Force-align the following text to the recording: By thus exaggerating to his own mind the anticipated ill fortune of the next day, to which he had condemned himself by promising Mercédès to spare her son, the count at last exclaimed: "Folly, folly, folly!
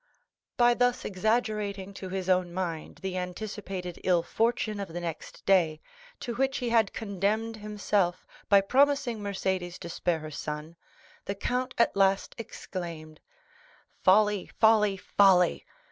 By 0.57 0.73
thus 0.73 1.05
exaggerating 1.05 1.93
to 1.93 2.09
his 2.09 2.27
own 2.27 2.51
mind 2.55 3.01
the 3.03 3.17
anticipated 3.17 3.99
ill 4.03 4.23
fortune 4.23 4.79
of 4.79 4.87
the 4.87 4.99
next 4.99 5.45
day, 5.45 5.79
to 6.21 6.33
which 6.33 6.57
he 6.57 6.69
had 6.69 6.91
condemned 6.91 7.57
himself 7.57 8.25
by 8.49 8.61
promising 8.61 9.19
Mercédès 9.19 9.77
to 9.77 9.89
spare 9.89 10.17
her 10.17 10.31
son, 10.31 10.75
the 11.25 11.35
count 11.35 11.75
at 11.77 11.95
last 11.95 12.33
exclaimed: 12.39 13.19
"Folly, 14.03 14.47
folly, 14.59 14.97
folly! 14.97 15.67